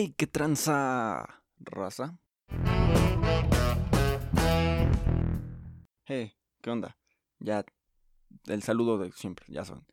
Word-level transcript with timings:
Hey, 0.00 0.14
qué 0.16 0.28
tranza, 0.28 1.42
raza. 1.58 2.20
Hey, 6.04 6.36
¿qué 6.60 6.70
onda? 6.70 6.96
Ya, 7.40 7.64
el 8.46 8.62
saludo 8.62 8.98
de 8.98 9.10
siempre, 9.10 9.46
ya 9.48 9.64
son. 9.64 9.84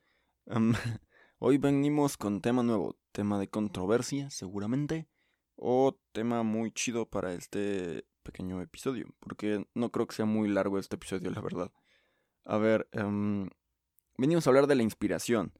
hoy 1.40 1.58
venimos 1.58 2.18
con 2.18 2.42
tema 2.42 2.62
nuevo, 2.62 3.00
tema 3.14 3.40
de 3.40 3.50
controversia, 3.50 4.30
seguramente, 4.30 5.08
o 5.56 6.00
tema 6.12 6.44
muy 6.44 6.72
chido 6.72 7.10
para 7.10 7.34
este 7.34 8.06
pequeño 8.22 8.62
episodio, 8.62 9.08
porque 9.22 9.66
no 9.74 9.92
creo 9.92 10.06
que 10.06 10.18
sea 10.18 10.26
muy 10.26 10.48
largo 10.50 10.78
este 10.78 10.98
episodio, 10.98 11.32
la 11.32 11.42
verdad. 11.42 11.72
A 12.44 12.60
ver, 12.60 12.88
em, 12.92 13.50
venimos 14.20 14.46
a 14.46 14.52
hablar 14.52 14.68
de 14.68 14.76
la 14.76 14.84
inspiración. 14.84 15.52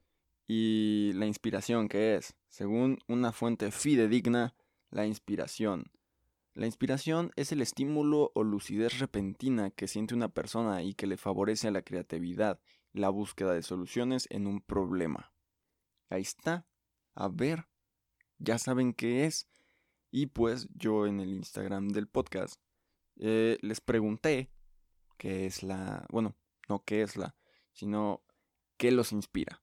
Y 0.46 1.12
la 1.14 1.26
inspiración, 1.26 1.88
¿qué 1.88 2.16
es? 2.16 2.34
Según 2.48 2.98
una 3.08 3.32
fuente 3.32 3.70
fidedigna, 3.70 4.54
la 4.90 5.06
inspiración. 5.06 5.90
La 6.54 6.66
inspiración 6.66 7.32
es 7.36 7.52
el 7.52 7.60
estímulo 7.60 8.32
o 8.34 8.42
lucidez 8.42 8.98
repentina 8.98 9.70
que 9.70 9.88
siente 9.88 10.14
una 10.14 10.28
persona 10.28 10.82
y 10.82 10.94
que 10.94 11.06
le 11.06 11.16
favorece 11.16 11.68
a 11.68 11.70
la 11.70 11.82
creatividad, 11.82 12.60
la 12.92 13.10
búsqueda 13.10 13.52
de 13.52 13.62
soluciones 13.62 14.26
en 14.30 14.46
un 14.46 14.60
problema. 14.60 15.32
Ahí 16.08 16.22
está. 16.22 16.66
A 17.14 17.28
ver, 17.28 17.68
ya 18.38 18.58
saben 18.58 18.94
qué 18.94 19.26
es. 19.26 19.48
Y 20.10 20.26
pues 20.26 20.68
yo 20.74 21.06
en 21.06 21.20
el 21.20 21.34
Instagram 21.34 21.88
del 21.88 22.06
podcast 22.06 22.60
eh, 23.16 23.58
les 23.60 23.80
pregunté 23.80 24.50
qué 25.18 25.46
es 25.46 25.62
la... 25.62 26.06
Bueno, 26.10 26.36
no 26.68 26.84
qué 26.84 27.02
es 27.02 27.16
la, 27.16 27.36
sino 27.72 28.22
qué 28.78 28.92
los 28.92 29.12
inspira. 29.12 29.62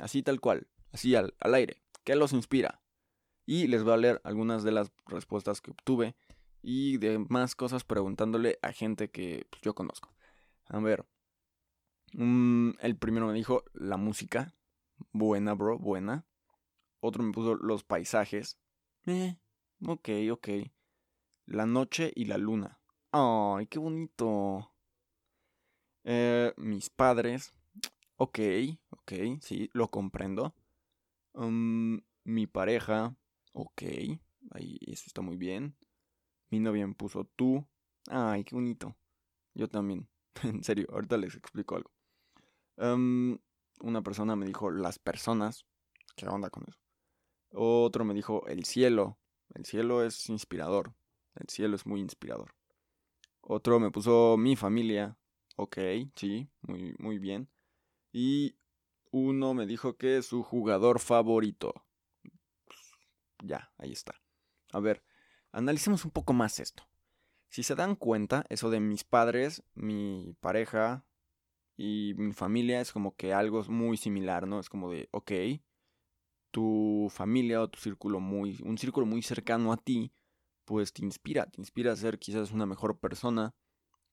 Así 0.00 0.22
tal 0.22 0.40
cual, 0.40 0.68
así 0.92 1.14
al, 1.14 1.34
aire. 1.40 1.82
¿Qué 2.04 2.16
los 2.16 2.32
inspira? 2.32 2.82
Y 3.46 3.66
les 3.66 3.82
voy 3.82 3.92
a 3.92 3.98
leer 3.98 4.20
algunas 4.24 4.62
de 4.62 4.72
las 4.72 4.92
respuestas 5.06 5.60
que 5.60 5.70
obtuve 5.70 6.16
y 6.62 6.98
de 6.98 7.18
más 7.18 7.54
cosas 7.54 7.84
preguntándole 7.84 8.58
a 8.62 8.72
gente 8.72 9.10
que 9.10 9.46
pues, 9.50 9.62
yo 9.62 9.74
conozco. 9.74 10.14
A 10.68 10.78
ver, 10.78 11.06
el 12.12 12.96
primero 12.98 13.26
me 13.26 13.34
dijo 13.34 13.64
la 13.72 13.96
música. 13.96 14.54
Buena, 15.12 15.54
bro, 15.54 15.78
buena. 15.78 16.26
Otro 17.00 17.22
me 17.22 17.32
puso 17.32 17.54
los 17.56 17.82
paisajes. 17.84 18.58
Eh, 19.06 19.38
ok, 19.84 20.08
ok. 20.32 20.48
La 21.46 21.66
noche 21.66 22.12
y 22.14 22.26
la 22.26 22.38
luna. 22.38 22.80
Ay, 23.10 23.66
qué 23.66 23.78
bonito. 23.78 24.72
Eh, 26.04 26.52
mis 26.56 26.90
padres. 26.90 27.52
Ok, 28.22 28.38
ok, 28.90 29.12
sí, 29.40 29.70
lo 29.72 29.90
comprendo. 29.90 30.54
Um, 31.32 32.02
mi 32.24 32.46
pareja, 32.46 33.16
ok, 33.54 33.82
ahí 34.50 34.78
eso 34.82 35.04
está 35.06 35.22
muy 35.22 35.38
bien. 35.38 35.74
Mi 36.50 36.60
novia 36.60 36.86
me 36.86 36.92
puso 36.92 37.24
tú. 37.24 37.66
Ay, 38.10 38.44
qué 38.44 38.54
bonito. 38.54 38.94
Yo 39.54 39.68
también. 39.68 40.06
en 40.42 40.62
serio, 40.62 40.86
ahorita 40.92 41.16
les 41.16 41.34
explico 41.34 41.76
algo. 41.76 41.90
Um, 42.76 43.38
una 43.80 44.02
persona 44.02 44.36
me 44.36 44.44
dijo 44.44 44.70
las 44.70 44.98
personas. 44.98 45.64
¿Qué 46.14 46.28
onda 46.28 46.50
con 46.50 46.64
eso? 46.68 46.78
Otro 47.54 48.04
me 48.04 48.12
dijo 48.12 48.46
el 48.48 48.66
cielo. 48.66 49.18
El 49.54 49.64
cielo 49.64 50.04
es 50.04 50.28
inspirador. 50.28 50.92
El 51.36 51.48
cielo 51.48 51.74
es 51.74 51.86
muy 51.86 52.00
inspirador. 52.00 52.54
Otro 53.40 53.80
me 53.80 53.90
puso 53.90 54.36
mi 54.36 54.56
familia. 54.56 55.16
Ok, 55.56 55.78
sí, 56.16 56.50
muy, 56.60 56.94
muy 56.98 57.18
bien. 57.18 57.48
Y 58.12 58.56
uno 59.10 59.54
me 59.54 59.66
dijo 59.66 59.96
que 59.96 60.18
es 60.18 60.26
su 60.26 60.42
jugador 60.42 61.00
favorito. 61.00 61.84
Ya, 63.42 63.72
ahí 63.78 63.92
está. 63.92 64.14
A 64.72 64.80
ver, 64.80 65.02
analicemos 65.52 66.04
un 66.04 66.10
poco 66.10 66.32
más 66.32 66.60
esto. 66.60 66.84
Si 67.48 67.62
se 67.62 67.74
dan 67.74 67.96
cuenta, 67.96 68.44
eso 68.48 68.70
de 68.70 68.80
mis 68.80 69.04
padres, 69.04 69.62
mi 69.74 70.36
pareja 70.40 71.04
y 71.76 72.14
mi 72.16 72.32
familia 72.32 72.80
es 72.80 72.92
como 72.92 73.16
que 73.16 73.32
algo 73.32 73.64
muy 73.64 73.96
similar, 73.96 74.46
¿no? 74.46 74.60
Es 74.60 74.68
como 74.68 74.90
de, 74.90 75.08
ok, 75.10 75.32
tu 76.50 77.08
familia 77.10 77.62
o 77.62 77.68
tu 77.68 77.78
círculo 77.80 78.20
muy, 78.20 78.58
un 78.64 78.78
círculo 78.78 79.06
muy 79.06 79.22
cercano 79.22 79.72
a 79.72 79.76
ti, 79.76 80.12
pues 80.64 80.92
te 80.92 81.04
inspira, 81.04 81.46
te 81.46 81.60
inspira 81.60 81.92
a 81.92 81.96
ser 81.96 82.18
quizás 82.18 82.52
una 82.52 82.66
mejor 82.66 82.98
persona, 82.98 83.54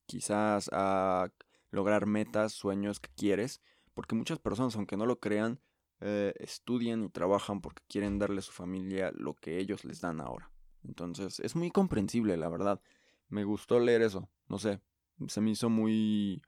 quizás 0.06 0.68
a 0.72 1.30
lograr 1.70 2.06
metas, 2.06 2.52
sueños 2.52 3.00
que 3.00 3.10
quieres. 3.14 3.60
Porque 3.98 4.14
muchas 4.14 4.38
personas, 4.38 4.76
aunque 4.76 4.96
no 4.96 5.06
lo 5.06 5.18
crean, 5.18 5.58
eh, 5.98 6.32
estudian 6.38 7.02
y 7.02 7.08
trabajan 7.08 7.60
porque 7.60 7.82
quieren 7.88 8.20
darle 8.20 8.38
a 8.38 8.42
su 8.42 8.52
familia 8.52 9.10
lo 9.12 9.34
que 9.34 9.58
ellos 9.58 9.84
les 9.84 10.00
dan 10.00 10.20
ahora. 10.20 10.52
Entonces, 10.84 11.40
es 11.40 11.56
muy 11.56 11.72
comprensible, 11.72 12.36
la 12.36 12.48
verdad. 12.48 12.80
Me 13.26 13.42
gustó 13.42 13.80
leer 13.80 14.02
eso. 14.02 14.30
No 14.46 14.58
sé, 14.58 14.80
se 15.26 15.40
me 15.40 15.50
hizo 15.50 15.68
muy 15.68 16.40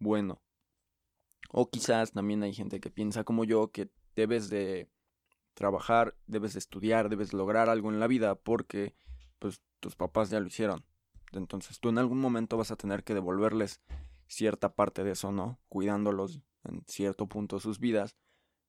bueno. 0.00 0.42
O 1.50 1.70
quizás 1.70 2.10
también 2.10 2.42
hay 2.42 2.52
gente 2.52 2.80
que 2.80 2.90
piensa 2.90 3.22
como 3.22 3.44
yo 3.44 3.70
que 3.70 3.88
debes 4.16 4.48
de 4.48 4.90
trabajar, 5.54 6.16
debes 6.26 6.54
de 6.54 6.58
estudiar, 6.58 7.08
debes 7.08 7.32
lograr 7.32 7.68
algo 7.68 7.92
en 7.92 8.00
la 8.00 8.08
vida 8.08 8.34
porque 8.34 8.96
pues 9.38 9.62
tus 9.78 9.94
papás 9.94 10.30
ya 10.30 10.40
lo 10.40 10.48
hicieron. 10.48 10.84
Entonces 11.30 11.78
tú 11.78 11.88
en 11.88 11.98
algún 11.98 12.18
momento 12.18 12.56
vas 12.56 12.72
a 12.72 12.76
tener 12.76 13.04
que 13.04 13.14
devolverles 13.14 13.80
cierta 14.26 14.74
parte 14.74 15.04
de 15.04 15.12
eso, 15.12 15.30
¿no? 15.30 15.60
Cuidándolos 15.68 16.42
en 16.68 16.84
cierto 16.86 17.28
punto 17.28 17.56
de 17.56 17.62
sus 17.62 17.78
vidas. 17.78 18.16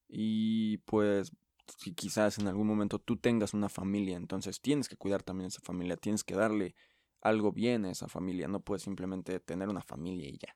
Y 0.07 0.77
pues 0.79 1.31
si 1.77 1.93
quizás 1.93 2.39
en 2.39 2.47
algún 2.47 2.67
momento 2.67 2.99
tú 2.99 3.17
tengas 3.17 3.53
una 3.53 3.69
familia, 3.69 4.15
entonces 4.15 4.61
tienes 4.61 4.87
que 4.87 4.97
cuidar 4.97 5.23
también 5.23 5.47
esa 5.47 5.61
familia, 5.61 5.97
tienes 5.97 6.23
que 6.23 6.35
darle 6.35 6.75
algo 7.21 7.51
bien 7.51 7.85
a 7.85 7.91
esa 7.91 8.07
familia, 8.07 8.47
no 8.47 8.61
puedes 8.61 8.83
simplemente 8.83 9.39
tener 9.39 9.69
una 9.69 9.81
familia 9.81 10.29
y 10.29 10.37
ya. 10.37 10.55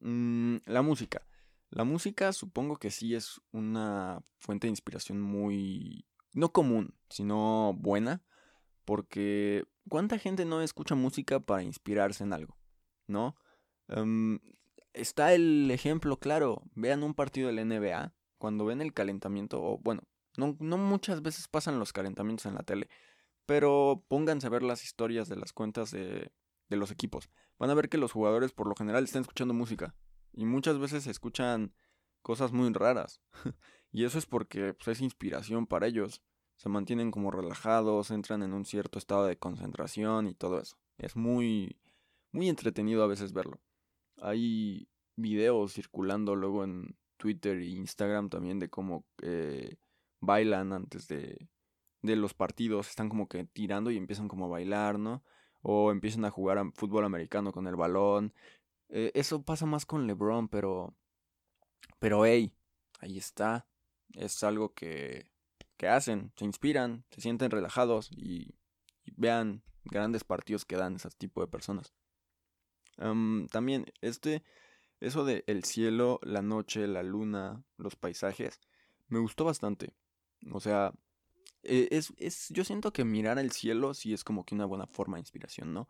Mm, 0.00 0.58
la 0.66 0.82
música. 0.82 1.26
La 1.70 1.84
música 1.84 2.32
supongo 2.32 2.76
que 2.76 2.90
sí 2.90 3.14
es 3.14 3.40
una 3.50 4.22
fuente 4.38 4.66
de 4.66 4.70
inspiración 4.70 5.20
muy... 5.20 6.06
no 6.32 6.52
común, 6.52 6.94
sino 7.10 7.74
buena, 7.76 8.24
porque 8.84 9.64
¿cuánta 9.88 10.18
gente 10.18 10.44
no 10.44 10.62
escucha 10.62 10.94
música 10.94 11.40
para 11.40 11.62
inspirarse 11.62 12.24
en 12.24 12.32
algo? 12.32 12.56
¿No? 13.06 13.36
Em, 13.88 14.40
está 14.96 15.34
el 15.34 15.70
ejemplo 15.70 16.18
claro. 16.18 16.62
Vean 16.74 17.02
un 17.02 17.14
partido 17.14 17.48
del 17.48 17.66
NBA, 17.68 18.14
cuando 18.38 18.64
ven 18.64 18.80
el 18.80 18.92
calentamiento, 18.92 19.62
o 19.62 19.78
bueno, 19.78 20.02
no, 20.36 20.56
no 20.60 20.78
muchas 20.78 21.22
veces 21.22 21.48
pasan 21.48 21.78
los 21.78 21.92
calentamientos 21.92 22.46
en 22.46 22.54
la 22.54 22.62
tele, 22.62 22.88
pero 23.46 24.04
pónganse 24.08 24.46
a 24.46 24.50
ver 24.50 24.62
las 24.62 24.84
historias 24.84 25.28
de 25.28 25.36
las 25.36 25.52
cuentas 25.52 25.90
de, 25.90 26.32
de 26.68 26.76
los 26.76 26.90
equipos. 26.90 27.30
Van 27.58 27.70
a 27.70 27.74
ver 27.74 27.88
que 27.88 27.98
los 27.98 28.12
jugadores 28.12 28.52
por 28.52 28.68
lo 28.68 28.74
general 28.74 29.04
están 29.04 29.22
escuchando 29.22 29.54
música. 29.54 29.94
Y 30.32 30.44
muchas 30.44 30.78
veces 30.78 31.06
escuchan 31.06 31.72
cosas 32.22 32.52
muy 32.52 32.70
raras. 32.72 33.20
y 33.92 34.04
eso 34.04 34.18
es 34.18 34.26
porque 34.26 34.74
pues, 34.74 34.98
es 34.98 35.00
inspiración 35.00 35.66
para 35.66 35.86
ellos. 35.86 36.22
Se 36.56 36.68
mantienen 36.68 37.10
como 37.10 37.30
relajados, 37.30 38.10
entran 38.10 38.42
en 38.42 38.52
un 38.52 38.64
cierto 38.64 38.98
estado 38.98 39.26
de 39.26 39.38
concentración 39.38 40.26
y 40.26 40.34
todo 40.34 40.60
eso. 40.60 40.78
Es 40.98 41.16
muy, 41.16 41.78
muy 42.32 42.48
entretenido 42.48 43.02
a 43.02 43.06
veces 43.06 43.32
verlo. 43.32 43.60
Hay 44.18 44.88
videos 45.16 45.72
circulando 45.72 46.36
luego 46.36 46.64
en 46.64 46.96
Twitter 47.16 47.58
e 47.58 47.66
Instagram 47.66 48.28
también 48.28 48.58
de 48.58 48.68
cómo 48.68 49.04
eh, 49.22 49.76
bailan 50.20 50.72
antes 50.72 51.08
de, 51.08 51.48
de 52.02 52.16
los 52.16 52.34
partidos. 52.34 52.88
Están 52.88 53.08
como 53.08 53.28
que 53.28 53.44
tirando 53.44 53.90
y 53.90 53.96
empiezan 53.96 54.28
como 54.28 54.46
a 54.46 54.48
bailar, 54.48 54.98
¿no? 54.98 55.24
O 55.62 55.90
empiezan 55.90 56.24
a 56.24 56.30
jugar 56.30 56.58
a 56.58 56.70
fútbol 56.72 57.04
americano 57.04 57.52
con 57.52 57.66
el 57.66 57.76
balón. 57.76 58.32
Eh, 58.88 59.10
eso 59.14 59.42
pasa 59.42 59.66
más 59.66 59.86
con 59.86 60.06
LeBron, 60.06 60.48
pero... 60.48 60.94
Pero 61.98 62.24
hey, 62.26 62.52
ahí 63.00 63.18
está. 63.18 63.66
Es 64.14 64.42
algo 64.44 64.74
que, 64.74 65.30
que 65.76 65.88
hacen. 65.88 66.32
Se 66.36 66.44
inspiran, 66.44 67.04
se 67.10 67.20
sienten 67.20 67.50
relajados 67.50 68.10
y, 68.12 68.54
y 69.04 69.12
vean 69.16 69.62
grandes 69.84 70.24
partidos 70.24 70.64
que 70.64 70.76
dan 70.76 70.96
ese 70.96 71.08
tipo 71.10 71.40
de 71.40 71.48
personas 71.48 71.94
también, 72.96 73.86
este, 74.00 74.42
eso 75.00 75.24
de 75.24 75.44
el 75.46 75.64
cielo, 75.64 76.20
la 76.22 76.42
noche, 76.42 76.86
la 76.86 77.02
luna, 77.02 77.64
los 77.76 77.96
paisajes, 77.96 78.60
me 79.08 79.18
gustó 79.18 79.44
bastante. 79.44 79.94
O 80.52 80.60
sea, 80.60 80.92
e, 81.62 81.88
es, 81.90 82.12
es, 82.18 82.48
yo 82.50 82.64
siento 82.64 82.92
que 82.92 83.04
mirar 83.04 83.38
el 83.38 83.52
cielo 83.52 83.94
sí 83.94 84.12
es 84.12 84.24
como 84.24 84.44
que 84.44 84.54
una 84.54 84.66
buena 84.66 84.86
forma 84.86 85.16
de 85.16 85.22
inspiración, 85.22 85.74
¿no? 85.74 85.88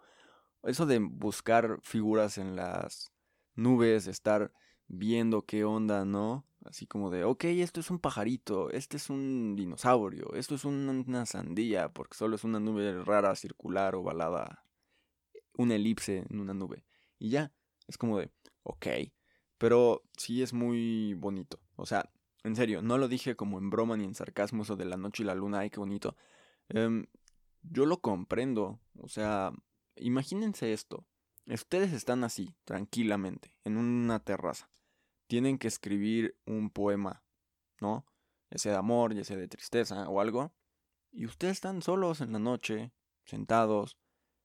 Eso 0.62 0.86
de 0.86 0.98
buscar 0.98 1.78
figuras 1.82 2.38
en 2.38 2.56
las 2.56 3.12
nubes, 3.54 4.06
estar 4.06 4.52
viendo 4.88 5.46
qué 5.46 5.64
onda, 5.64 6.04
¿no? 6.04 6.46
Así 6.64 6.86
como 6.86 7.10
de, 7.10 7.24
ok, 7.24 7.44
esto 7.44 7.80
es 7.80 7.90
un 7.90 8.00
pajarito, 8.00 8.70
este 8.70 8.96
es 8.96 9.10
un 9.10 9.54
dinosaurio, 9.54 10.34
esto 10.34 10.56
es 10.56 10.64
una 10.64 11.26
sandía, 11.26 11.90
porque 11.90 12.16
solo 12.16 12.34
es 12.34 12.42
una 12.44 12.58
nube 12.58 13.04
rara, 13.04 13.36
circular, 13.36 13.94
o 13.94 14.02
balada 14.02 14.64
una 15.56 15.74
elipse 15.74 16.24
en 16.28 16.40
una 16.40 16.54
nube. 16.54 16.84
Y 17.18 17.30
ya, 17.30 17.52
es 17.86 17.98
como 17.98 18.18
de, 18.18 18.30
ok, 18.62 18.86
pero 19.58 20.02
sí 20.16 20.42
es 20.42 20.52
muy 20.52 21.14
bonito. 21.14 21.60
O 21.76 21.86
sea, 21.86 22.10
en 22.44 22.56
serio, 22.56 22.82
no 22.82 22.98
lo 22.98 23.08
dije 23.08 23.36
como 23.36 23.58
en 23.58 23.70
broma 23.70 23.96
ni 23.96 24.04
en 24.04 24.14
sarcasmo 24.14 24.62
eso 24.62 24.76
de 24.76 24.84
la 24.84 24.96
noche 24.96 25.22
y 25.22 25.26
la 25.26 25.34
luna, 25.34 25.60
ay, 25.60 25.70
qué 25.70 25.80
bonito. 25.80 26.16
Em, 26.68 27.06
yo 27.62 27.86
lo 27.86 28.00
comprendo. 28.00 28.80
O 28.98 29.08
sea, 29.08 29.52
imagínense 29.96 30.72
esto. 30.72 31.06
Ustedes 31.46 31.92
están 31.92 32.24
así, 32.24 32.54
tranquilamente, 32.64 33.56
en 33.64 33.76
una 33.76 34.20
terraza. 34.20 34.68
Tienen 35.26 35.58
que 35.58 35.68
escribir 35.68 36.36
un 36.44 36.70
poema, 36.70 37.24
¿no? 37.80 38.06
Ya 38.50 38.58
sea 38.58 38.72
de 38.72 38.78
amor, 38.78 39.14
ya 39.14 39.24
sea 39.24 39.36
de 39.36 39.48
tristeza 39.48 40.08
o 40.08 40.20
algo. 40.20 40.52
Y 41.12 41.26
ustedes 41.26 41.54
están 41.54 41.82
solos 41.82 42.20
en 42.20 42.32
la 42.32 42.38
noche, 42.38 42.92
sentados, 43.24 43.96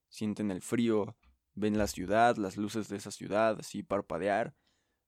sienten 0.08 0.50
el 0.50 0.62
frío, 0.62 1.16
ven 1.54 1.78
la 1.78 1.86
ciudad, 1.86 2.36
las 2.36 2.56
luces 2.56 2.88
de 2.88 2.96
esa 2.96 3.10
ciudad 3.10 3.58
así 3.60 3.82
parpadear, 3.82 4.54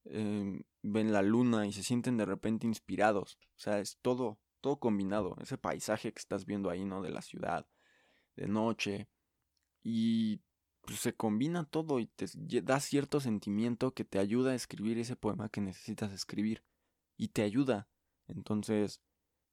em, 0.04 0.62
ven 0.82 1.12
la 1.12 1.22
luna 1.22 1.66
y 1.66 1.72
se 1.72 1.82
sienten 1.82 2.16
de 2.16 2.26
repente 2.26 2.66
inspirados. 2.66 3.38
O 3.56 3.60
sea, 3.60 3.80
es 3.80 3.98
todo, 4.02 4.38
todo 4.60 4.78
combinado. 4.78 5.36
Ese 5.40 5.58
paisaje 5.58 6.12
que 6.12 6.18
estás 6.18 6.44
viendo 6.44 6.70
ahí, 6.70 6.84
¿no? 6.84 7.02
De 7.02 7.10
la 7.10 7.22
ciudad, 7.22 7.66
de 8.36 8.48
noche. 8.48 9.08
Y 9.82 10.40
pues, 10.82 11.00
se 11.00 11.14
combina 11.14 11.64
todo 11.64 12.00
y 12.00 12.06
te 12.06 12.26
da 12.62 12.80
cierto 12.80 13.20
sentimiento 13.20 13.94
que 13.94 14.04
te 14.04 14.18
ayuda 14.18 14.52
a 14.52 14.54
escribir 14.54 14.98
ese 14.98 15.16
poema 15.16 15.48
que 15.48 15.60
necesitas 15.60 16.12
escribir. 16.12 16.64
Y 17.16 17.28
te 17.28 17.42
ayuda. 17.42 17.88
Entonces, 18.26 19.00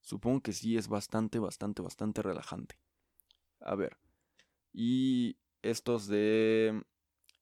supongo 0.02 0.42
que 0.42 0.54
sí 0.54 0.78
es 0.78 0.88
bastante, 0.88 1.40
bastante, 1.40 1.82
bastante 1.82 2.22
relajante. 2.22 2.80
A 3.60 3.76
ver. 3.76 3.98
Y 4.74 5.38
estos 5.62 6.08
de... 6.08 6.84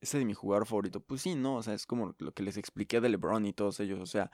Ese 0.02 0.18
de 0.18 0.26
mi 0.26 0.34
jugador 0.34 0.66
favorito. 0.66 1.02
Pues 1.02 1.22
sí, 1.22 1.36
¿no? 1.36 1.58
O 1.58 1.64
sea, 1.64 1.74
es 1.74 1.86
como 1.86 2.16
lo 2.20 2.32
que 2.32 2.44
les 2.44 2.56
expliqué 2.56 3.02
de 3.02 3.10
LeBron 3.10 3.46
y 3.46 3.52
todos 3.52 3.82
ellos. 3.82 4.00
O 4.00 4.06
sea, 4.06 4.32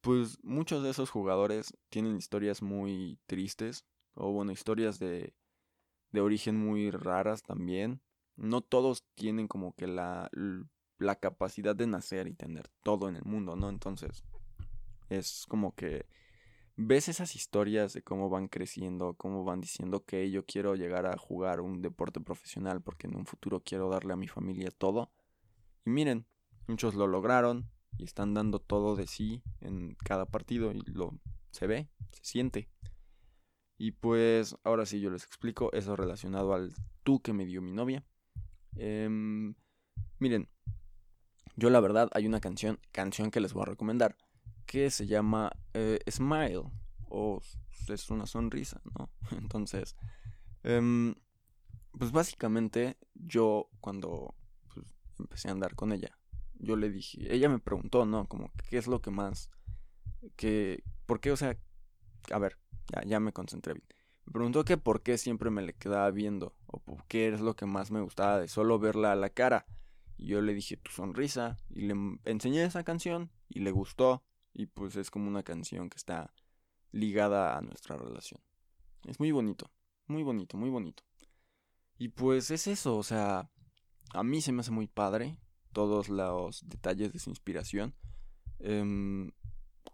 pues 0.00 0.38
muchos 0.42 0.82
de 0.82 0.90
esos 0.90 1.10
jugadores 1.10 1.76
tienen 1.90 2.16
historias 2.16 2.62
muy 2.62 3.18
tristes. 3.26 3.84
O 4.14 4.32
bueno, 4.32 4.52
historias 4.52 4.98
de, 4.98 5.34
de 6.12 6.20
origen 6.22 6.56
muy 6.56 6.90
raras 6.90 7.42
también. 7.42 8.00
No 8.36 8.62
todos 8.62 9.04
tienen 9.14 9.48
como 9.48 9.74
que 9.74 9.86
la, 9.86 10.30
la 10.96 11.16
capacidad 11.16 11.76
de 11.76 11.86
nacer 11.86 12.26
y 12.26 12.34
tener 12.34 12.70
todo 12.82 13.08
en 13.08 13.16
el 13.16 13.24
mundo, 13.24 13.56
¿no? 13.56 13.68
Entonces, 13.68 14.24
es 15.10 15.44
como 15.46 15.74
que 15.74 16.06
ves 16.82 17.08
esas 17.08 17.36
historias 17.36 17.92
de 17.92 18.02
cómo 18.02 18.30
van 18.30 18.48
creciendo, 18.48 19.14
cómo 19.14 19.44
van 19.44 19.60
diciendo 19.60 20.04
que 20.04 20.30
yo 20.30 20.46
quiero 20.46 20.74
llegar 20.76 21.06
a 21.06 21.18
jugar 21.18 21.60
un 21.60 21.82
deporte 21.82 22.20
profesional 22.20 22.80
porque 22.80 23.06
en 23.06 23.16
un 23.16 23.26
futuro 23.26 23.62
quiero 23.62 23.90
darle 23.90 24.14
a 24.14 24.16
mi 24.16 24.28
familia 24.28 24.70
todo. 24.70 25.10
Y 25.84 25.90
miren, 25.90 26.26
muchos 26.66 26.94
lo 26.94 27.06
lograron 27.06 27.70
y 27.98 28.04
están 28.04 28.32
dando 28.32 28.60
todo 28.60 28.96
de 28.96 29.06
sí 29.06 29.42
en 29.60 29.94
cada 29.96 30.24
partido 30.24 30.72
y 30.72 30.80
lo 30.86 31.18
se 31.50 31.66
ve, 31.66 31.88
se 32.12 32.24
siente. 32.24 32.70
Y 33.76 33.92
pues 33.92 34.56
ahora 34.64 34.86
sí 34.86 35.00
yo 35.00 35.10
les 35.10 35.24
explico 35.24 35.70
eso 35.72 35.96
relacionado 35.96 36.54
al 36.54 36.74
tú 37.02 37.20
que 37.20 37.32
me 37.32 37.44
dio 37.44 37.60
mi 37.60 37.72
novia. 37.72 38.04
Em, 38.76 39.54
miren, 40.18 40.48
yo 41.56 41.68
la 41.68 41.80
verdad 41.80 42.08
hay 42.12 42.26
una 42.26 42.40
canción, 42.40 42.78
canción 42.92 43.30
que 43.30 43.40
les 43.40 43.52
voy 43.52 43.62
a 43.62 43.66
recomendar 43.66 44.16
que 44.70 44.88
se 44.90 45.08
llama 45.08 45.50
eh, 45.74 45.98
Smile 46.08 46.62
o 47.08 47.42
es 47.88 48.08
una 48.08 48.26
sonrisa, 48.26 48.80
¿no? 48.96 49.10
Entonces, 49.36 49.96
em, 50.62 51.16
pues 51.98 52.12
básicamente 52.12 52.96
yo 53.14 53.68
cuando 53.80 54.36
pues, 54.72 54.86
empecé 55.18 55.48
a 55.48 55.50
andar 55.50 55.74
con 55.74 55.90
ella, 55.90 56.16
yo 56.54 56.76
le 56.76 56.88
dije, 56.88 57.34
ella 57.34 57.48
me 57.48 57.58
preguntó, 57.58 58.06
¿no? 58.06 58.28
Como, 58.28 58.52
¿qué 58.68 58.78
es 58.78 58.86
lo 58.86 59.02
que 59.02 59.10
más, 59.10 59.50
que, 60.36 60.84
por 61.04 61.18
qué, 61.18 61.32
o 61.32 61.36
sea, 61.36 61.58
a 62.30 62.38
ver, 62.38 62.56
ya, 62.92 63.02
ya 63.02 63.18
me 63.18 63.32
concentré 63.32 63.74
bien. 63.74 63.88
Me 64.24 64.32
preguntó 64.34 64.64
que 64.64 64.76
por 64.76 65.02
qué 65.02 65.18
siempre 65.18 65.50
me 65.50 65.62
le 65.62 65.72
quedaba 65.72 66.08
viendo, 66.12 66.54
o 66.66 66.78
por 66.78 67.04
qué 67.08 67.26
es 67.26 67.40
lo 67.40 67.56
que 67.56 67.66
más 67.66 67.90
me 67.90 68.02
gustaba 68.02 68.38
de 68.38 68.46
solo 68.46 68.78
verla 68.78 69.10
a 69.10 69.16
la 69.16 69.30
cara. 69.30 69.66
Y 70.16 70.26
yo 70.26 70.40
le 70.42 70.54
dije 70.54 70.76
tu 70.76 70.92
sonrisa, 70.92 71.56
y 71.70 71.88
le 71.88 71.96
enseñé 72.24 72.62
esa 72.62 72.84
canción, 72.84 73.32
y 73.48 73.60
le 73.60 73.72
gustó, 73.72 74.22
y 74.52 74.66
pues 74.66 74.96
es 74.96 75.10
como 75.10 75.28
una 75.28 75.42
canción 75.42 75.88
que 75.88 75.96
está 75.96 76.32
ligada 76.92 77.56
a 77.56 77.60
nuestra 77.60 77.96
relación. 77.96 78.40
Es 79.06 79.18
muy 79.18 79.30
bonito, 79.30 79.70
muy 80.06 80.22
bonito, 80.22 80.56
muy 80.56 80.70
bonito. 80.70 81.02
Y 81.98 82.08
pues 82.08 82.50
es 82.50 82.66
eso, 82.66 82.96
o 82.96 83.02
sea, 83.02 83.50
a 84.12 84.22
mí 84.22 84.40
se 84.40 84.52
me 84.52 84.60
hace 84.60 84.70
muy 84.70 84.86
padre 84.86 85.38
todos 85.72 86.08
los 86.08 86.68
detalles 86.68 87.12
de 87.12 87.18
su 87.18 87.30
inspiración. 87.30 87.94
Em, 88.58 89.30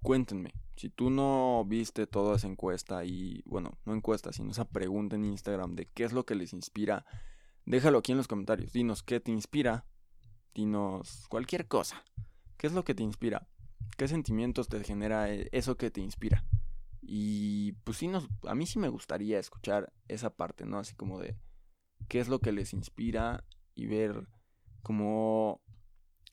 cuéntenme, 0.02 0.52
si 0.76 0.90
tú 0.90 1.10
no 1.10 1.64
viste 1.66 2.06
toda 2.06 2.36
esa 2.36 2.46
encuesta 2.46 3.04
y, 3.04 3.42
bueno, 3.46 3.78
no 3.84 3.94
encuesta, 3.94 4.32
sino 4.32 4.50
esa 4.50 4.68
pregunta 4.68 5.16
en 5.16 5.24
Instagram 5.24 5.74
de 5.74 5.86
qué 5.86 6.04
es 6.04 6.12
lo 6.12 6.24
que 6.24 6.34
les 6.34 6.52
inspira, 6.52 7.04
déjalo 7.64 7.98
aquí 7.98 8.12
en 8.12 8.18
los 8.18 8.28
comentarios. 8.28 8.72
Dinos 8.72 9.02
qué 9.02 9.20
te 9.20 9.32
inspira, 9.32 9.86
dinos 10.54 11.26
cualquier 11.28 11.66
cosa. 11.66 12.04
¿Qué 12.56 12.66
es 12.66 12.72
lo 12.72 12.84
que 12.84 12.94
te 12.94 13.02
inspira? 13.02 13.48
¿Qué 13.96 14.08
sentimientos 14.08 14.68
te 14.68 14.82
genera 14.84 15.32
eh, 15.32 15.48
eso 15.52 15.76
que 15.76 15.90
te 15.90 16.00
inspira? 16.00 16.44
Y 17.00 17.72
pues 17.84 17.98
sí, 17.98 18.10
a 18.46 18.54
mí 18.54 18.66
sí 18.66 18.78
me 18.78 18.88
gustaría 18.88 19.38
escuchar 19.38 19.92
esa 20.08 20.30
parte, 20.30 20.66
¿no? 20.66 20.78
Así 20.78 20.94
como 20.94 21.18
de 21.18 21.36
qué 22.08 22.20
es 22.20 22.28
lo 22.28 22.40
que 22.40 22.52
les 22.52 22.72
inspira 22.74 23.44
y 23.74 23.86
ver 23.86 24.28
como 24.82 25.62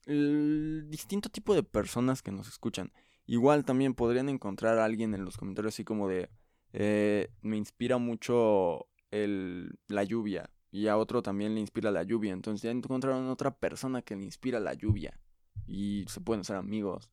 el 0.04 0.86
distinto 0.90 1.30
tipo 1.30 1.54
de 1.54 1.62
personas 1.62 2.22
que 2.22 2.32
nos 2.32 2.48
escuchan. 2.48 2.92
Igual 3.26 3.64
también 3.64 3.94
podrían 3.94 4.28
encontrar 4.28 4.78
a 4.78 4.84
alguien 4.84 5.14
en 5.14 5.24
los 5.24 5.36
comentarios 5.38 5.74
así 5.74 5.84
como 5.84 6.08
de 6.08 6.28
eh, 6.72 7.30
me 7.40 7.56
inspira 7.56 7.96
mucho 7.96 8.86
el, 9.10 9.78
la 9.88 10.04
lluvia 10.04 10.50
y 10.70 10.88
a 10.88 10.98
otro 10.98 11.22
también 11.22 11.54
le 11.54 11.60
inspira 11.60 11.90
la 11.90 12.02
lluvia. 12.02 12.32
Entonces 12.32 12.62
ya 12.62 12.70
encontraron 12.70 13.28
otra 13.28 13.56
persona 13.56 14.02
que 14.02 14.16
le 14.16 14.24
inspira 14.24 14.60
la 14.60 14.74
lluvia 14.74 15.18
y 15.66 16.04
se 16.08 16.20
pueden 16.20 16.44
ser 16.44 16.56
amigos 16.56 17.08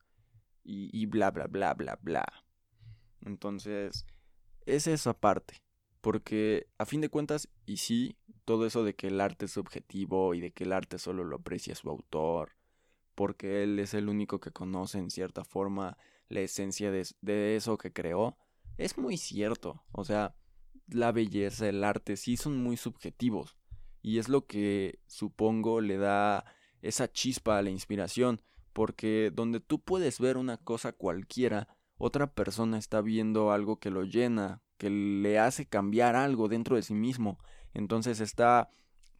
y, 0.63 1.05
bla, 1.07 1.31
bla, 1.31 1.47
bla, 1.47 1.73
bla, 1.73 1.99
bla. 2.01 2.25
Entonces, 3.21 4.05
es 4.65 4.87
esa 4.87 5.13
parte. 5.13 5.61
Porque 6.01 6.67
a 6.77 6.85
fin 6.85 7.01
de 7.01 7.09
cuentas, 7.09 7.47
y 7.65 7.77
sí, 7.77 8.17
todo 8.45 8.65
eso 8.65 8.83
de 8.83 8.95
que 8.95 9.07
el 9.07 9.21
arte 9.21 9.45
es 9.45 9.51
subjetivo 9.51 10.33
y 10.33 10.41
de 10.41 10.51
que 10.51 10.63
el 10.63 10.73
arte 10.73 10.97
solo 10.97 11.23
lo 11.23 11.37
aprecia 11.37 11.75
su 11.75 11.89
autor, 11.89 12.53
porque 13.13 13.63
él 13.63 13.77
es 13.77 13.93
el 13.93 14.09
único 14.09 14.39
que 14.39 14.51
conoce 14.51 14.97
en 14.97 15.11
cierta 15.11 15.43
forma 15.43 15.97
la 16.27 16.39
esencia 16.39 16.89
de, 16.89 17.05
de 17.21 17.55
eso 17.55 17.77
que 17.77 17.93
creó, 17.93 18.35
es 18.77 18.97
muy 18.97 19.17
cierto. 19.17 19.83
O 19.91 20.03
sea, 20.03 20.35
la 20.87 21.11
belleza, 21.11 21.69
el 21.69 21.83
arte 21.83 22.17
sí 22.17 22.35
son 22.35 22.61
muy 22.63 22.77
subjetivos. 22.77 23.57
Y 24.01 24.17
es 24.17 24.29
lo 24.29 24.47
que 24.47 24.99
supongo 25.05 25.81
le 25.81 25.97
da 25.97 26.45
esa 26.81 27.11
chispa 27.11 27.59
a 27.59 27.61
la 27.61 27.69
inspiración 27.69 28.41
porque 28.73 29.31
donde 29.33 29.59
tú 29.59 29.79
puedes 29.79 30.19
ver 30.19 30.37
una 30.37 30.57
cosa 30.57 30.91
cualquiera, 30.91 31.67
otra 31.97 32.33
persona 32.33 32.77
está 32.77 33.01
viendo 33.01 33.51
algo 33.51 33.79
que 33.79 33.91
lo 33.91 34.03
llena, 34.03 34.61
que 34.77 34.89
le 34.89 35.39
hace 35.39 35.67
cambiar 35.67 36.15
algo 36.15 36.47
dentro 36.47 36.75
de 36.75 36.81
sí 36.81 36.93
mismo. 36.93 37.37
Entonces 37.73 38.19
está 38.19 38.69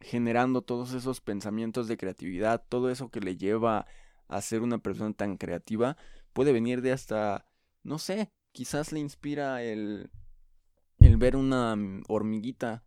generando 0.00 0.62
todos 0.62 0.92
esos 0.92 1.20
pensamientos 1.20 1.88
de 1.88 1.96
creatividad, 1.96 2.64
todo 2.68 2.90
eso 2.90 3.10
que 3.10 3.20
le 3.20 3.36
lleva 3.36 3.86
a 4.28 4.40
ser 4.40 4.62
una 4.62 4.78
persona 4.78 5.12
tan 5.12 5.36
creativa, 5.36 5.96
puede 6.32 6.52
venir 6.52 6.82
de 6.82 6.92
hasta, 6.92 7.46
no 7.82 7.98
sé, 7.98 8.32
quizás 8.52 8.92
le 8.92 9.00
inspira 9.00 9.62
el, 9.62 10.10
el 10.98 11.16
ver 11.18 11.36
una 11.36 11.76
hormiguita 12.08 12.84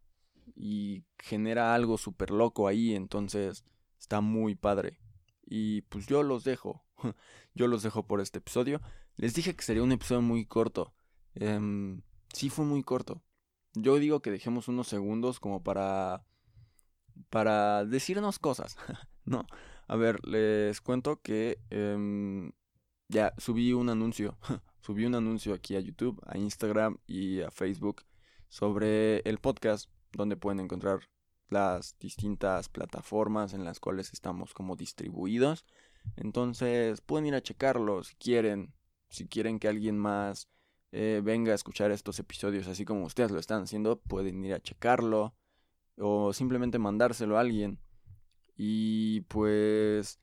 y 0.55 1.05
genera 1.19 1.73
algo 1.73 1.97
súper 1.97 2.31
loco 2.31 2.67
ahí, 2.67 2.95
entonces 2.95 3.63
está 3.97 4.21
muy 4.21 4.55
padre. 4.55 4.99
Y 5.45 5.81
pues 5.83 6.07
yo 6.07 6.23
los 6.23 6.43
dejo. 6.43 6.83
yo 7.55 7.67
los 7.67 7.83
dejo 7.83 8.07
por 8.07 8.21
este 8.21 8.39
episodio. 8.39 8.81
Les 9.15 9.33
dije 9.33 9.55
que 9.55 9.63
sería 9.63 9.83
un 9.83 9.91
episodio 9.91 10.21
muy 10.21 10.45
corto. 10.45 10.93
Eh, 11.35 11.99
sí 12.33 12.49
fue 12.49 12.65
muy 12.65 12.83
corto. 12.83 13.21
Yo 13.73 13.97
digo 13.97 14.21
que 14.21 14.31
dejemos 14.31 14.67
unos 14.67 14.87
segundos 14.87 15.39
como 15.39 15.63
para... 15.63 16.25
Para 17.29 17.85
decirnos 17.85 18.39
cosas. 18.39 18.75
no. 19.25 19.45
A 19.87 19.95
ver, 19.95 20.25
les 20.25 20.81
cuento 20.81 21.21
que... 21.21 21.59
Eh, 21.69 22.51
ya 23.07 23.33
subí 23.37 23.73
un 23.73 23.89
anuncio. 23.89 24.37
subí 24.81 25.05
un 25.05 25.15
anuncio 25.15 25.53
aquí 25.53 25.75
a 25.75 25.79
YouTube, 25.79 26.21
a 26.25 26.37
Instagram 26.37 26.97
y 27.07 27.41
a 27.41 27.51
Facebook 27.51 28.03
sobre 28.49 29.19
el 29.19 29.39
podcast 29.39 29.89
donde 30.11 30.37
pueden 30.37 30.59
encontrar 30.59 31.01
las 31.49 31.97
distintas 31.99 32.69
plataformas 32.69 33.53
en 33.53 33.63
las 33.63 33.79
cuales 33.79 34.13
estamos 34.13 34.53
como 34.53 34.75
distribuidos. 34.75 35.65
Entonces 36.15 37.01
pueden 37.01 37.27
ir 37.27 37.35
a 37.35 37.41
checarlo 37.41 38.03
si 38.03 38.15
quieren, 38.15 38.73
si 39.09 39.27
quieren 39.27 39.59
que 39.59 39.67
alguien 39.67 39.97
más 39.97 40.49
eh, 40.91 41.21
venga 41.23 41.51
a 41.51 41.55
escuchar 41.55 41.91
estos 41.91 42.19
episodios 42.19 42.67
así 42.67 42.85
como 42.85 43.05
ustedes 43.05 43.31
lo 43.31 43.39
están 43.39 43.63
haciendo, 43.63 43.99
pueden 43.99 44.43
ir 44.45 44.53
a 44.53 44.61
checarlo 44.61 45.35
o 45.97 46.33
simplemente 46.33 46.79
mandárselo 46.79 47.37
a 47.37 47.41
alguien. 47.41 47.79
Y 48.57 49.21
pues 49.21 50.19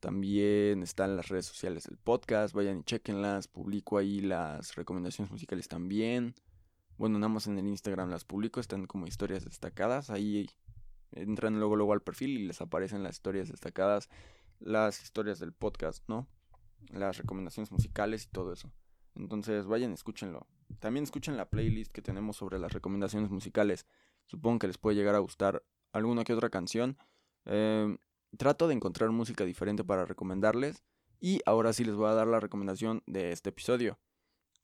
también 0.00 0.82
están 0.82 1.16
las 1.16 1.28
redes 1.28 1.46
sociales 1.46 1.84
del 1.84 1.96
podcast, 1.96 2.54
vayan 2.54 2.80
y 2.80 2.84
chequenlas, 2.84 3.48
publico 3.48 3.98
ahí 3.98 4.20
las 4.20 4.74
recomendaciones 4.74 5.30
musicales 5.30 5.68
también. 5.68 6.34
Bueno, 7.02 7.18
nada 7.18 7.32
más 7.32 7.48
en 7.48 7.58
el 7.58 7.66
Instagram 7.66 8.10
las 8.10 8.24
publico, 8.24 8.60
están 8.60 8.86
como 8.86 9.08
historias 9.08 9.44
destacadas. 9.44 10.08
Ahí 10.08 10.48
entran 11.10 11.58
luego, 11.58 11.74
luego 11.74 11.94
al 11.94 12.00
perfil 12.00 12.38
y 12.38 12.46
les 12.46 12.60
aparecen 12.60 13.02
las 13.02 13.16
historias 13.16 13.48
destacadas, 13.48 14.08
las 14.60 15.02
historias 15.02 15.40
del 15.40 15.52
podcast, 15.52 16.08
¿no? 16.08 16.28
Las 16.92 17.18
recomendaciones 17.18 17.72
musicales 17.72 18.22
y 18.22 18.28
todo 18.28 18.52
eso. 18.52 18.70
Entonces 19.16 19.66
vayan, 19.66 19.92
escúchenlo. 19.92 20.46
También 20.78 21.02
escuchen 21.02 21.36
la 21.36 21.50
playlist 21.50 21.90
que 21.90 22.02
tenemos 22.02 22.36
sobre 22.36 22.60
las 22.60 22.72
recomendaciones 22.72 23.30
musicales. 23.30 23.84
Supongo 24.26 24.60
que 24.60 24.68
les 24.68 24.78
puede 24.78 24.94
llegar 24.94 25.16
a 25.16 25.18
gustar 25.18 25.64
alguna 25.90 26.22
que 26.22 26.34
otra 26.34 26.50
canción. 26.50 26.96
Em, 27.46 27.98
trato 28.38 28.68
de 28.68 28.74
encontrar 28.74 29.10
música 29.10 29.44
diferente 29.44 29.82
para 29.82 30.04
recomendarles. 30.06 30.84
Y 31.18 31.40
ahora 31.46 31.72
sí 31.72 31.84
les 31.84 31.96
voy 31.96 32.10
a 32.10 32.14
dar 32.14 32.28
la 32.28 32.38
recomendación 32.38 33.02
de 33.06 33.32
este 33.32 33.48
episodio. 33.48 33.98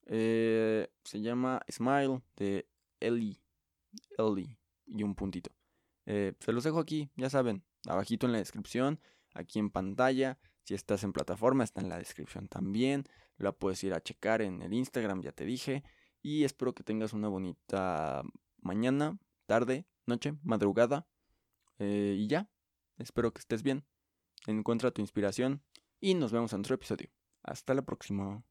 Eh, 0.08 0.88
se 1.04 1.20
llama 1.20 1.60
Smile 1.70 2.22
de 2.36 2.68
Ellie. 3.00 3.40
Ellie 4.16 4.58
y 4.86 5.02
un 5.02 5.14
puntito. 5.14 5.50
Eh, 6.06 6.32
se 6.40 6.52
los 6.52 6.64
dejo 6.64 6.80
aquí, 6.80 7.10
ya 7.16 7.28
saben, 7.28 7.64
abajito 7.86 8.26
en 8.26 8.32
la 8.32 8.38
descripción, 8.38 9.00
aquí 9.34 9.58
en 9.58 9.70
pantalla. 9.70 10.38
Si 10.64 10.74
estás 10.74 11.04
en 11.04 11.12
plataforma, 11.12 11.64
está 11.64 11.80
en 11.80 11.88
la 11.88 11.98
descripción 11.98 12.48
también. 12.48 13.04
La 13.36 13.52
puedes 13.52 13.82
ir 13.84 13.94
a 13.94 14.02
checar 14.02 14.42
en 14.42 14.62
el 14.62 14.72
Instagram, 14.72 15.22
ya 15.22 15.32
te 15.32 15.44
dije. 15.44 15.84
Y 16.22 16.44
espero 16.44 16.74
que 16.74 16.82
tengas 16.82 17.12
una 17.12 17.28
bonita 17.28 18.22
mañana, 18.60 19.18
tarde, 19.46 19.86
noche, 20.06 20.34
madrugada. 20.42 21.06
Eh, 21.78 22.16
y 22.18 22.26
ya, 22.26 22.50
espero 22.96 23.32
que 23.32 23.40
estés 23.40 23.62
bien. 23.62 23.84
Encuentra 24.46 24.90
tu 24.90 25.00
inspiración 25.00 25.62
y 26.00 26.14
nos 26.14 26.32
vemos 26.32 26.52
en 26.52 26.60
otro 26.60 26.74
episodio. 26.74 27.10
Hasta 27.42 27.74
la 27.74 27.82
próxima. 27.82 28.42